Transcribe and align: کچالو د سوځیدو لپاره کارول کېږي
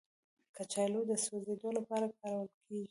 کچالو 0.55 1.01
د 1.09 1.11
سوځیدو 1.25 1.69
لپاره 1.77 2.05
کارول 2.19 2.47
کېږي 2.63 2.79